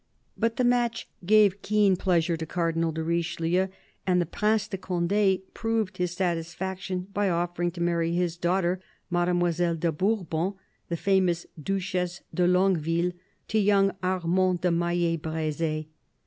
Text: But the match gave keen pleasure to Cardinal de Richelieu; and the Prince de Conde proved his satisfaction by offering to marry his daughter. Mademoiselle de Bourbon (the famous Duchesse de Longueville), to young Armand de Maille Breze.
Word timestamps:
But 0.35 0.55
the 0.55 0.63
match 0.63 1.07
gave 1.27 1.61
keen 1.61 1.95
pleasure 1.95 2.35
to 2.35 2.47
Cardinal 2.47 2.91
de 2.91 3.03
Richelieu; 3.03 3.67
and 4.07 4.19
the 4.19 4.25
Prince 4.25 4.67
de 4.67 4.79
Conde 4.79 5.37
proved 5.53 5.97
his 5.97 6.09
satisfaction 6.09 7.05
by 7.13 7.29
offering 7.29 7.69
to 7.69 7.81
marry 7.81 8.11
his 8.13 8.35
daughter. 8.35 8.81
Mademoiselle 9.11 9.75
de 9.75 9.91
Bourbon 9.91 10.55
(the 10.89 10.97
famous 10.97 11.45
Duchesse 11.61 12.21
de 12.33 12.47
Longueville), 12.47 13.11
to 13.49 13.59
young 13.59 13.91
Armand 14.01 14.61
de 14.61 14.71
Maille 14.71 15.17
Breze. 15.17 15.85